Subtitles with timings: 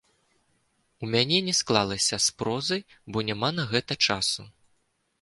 [1.07, 2.81] У мяне не склалася з прозай,
[3.15, 4.53] бо няма на гэта часу.